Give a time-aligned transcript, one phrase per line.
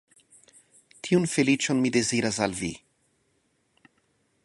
[1.07, 2.73] Tiun feliĉon mi deziras al vi.